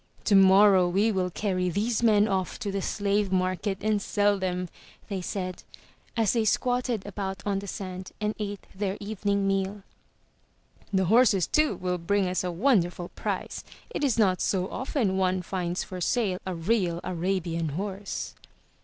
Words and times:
* 0.11 0.23
Tomorrow 0.23 0.89
we 0.89 1.11
will 1.11 1.29
carry 1.29 1.69
these 1.69 2.01
men 2.01 2.27
off 2.27 2.57
to 2.57 2.71
the 2.71 2.81
slave 2.81 3.31
market 3.31 3.77
and 3.81 4.01
sell 4.01 4.39
them,'', 4.39 4.67
they 5.09 5.21
said, 5.21 5.61
as 6.17 6.33
they 6.33 6.43
squatted 6.43 7.05
about 7.05 7.43
on 7.45 7.59
the 7.59 7.67
sand 7.67 8.11
and 8.19 8.33
ate 8.39 8.65
their 8.73 8.97
evening 8.99 9.47
meal. 9.47 9.83
*The 10.91 11.05
horses, 11.05 11.45
too, 11.45 11.75
will 11.75 11.99
bring 11.99 12.27
us 12.27 12.43
a 12.43 12.51
wonderful 12.51 13.09
price. 13.09 13.63
It 13.91 14.03
is 14.03 14.17
not 14.17 14.41
so 14.41 14.67
often 14.71 15.17
one 15.17 15.43
finds 15.43 15.83
for 15.83 16.01
sale 16.01 16.39
a 16.47 16.55
real 16.55 16.99
Arabian 17.03 17.69
horse.' 17.69 18.33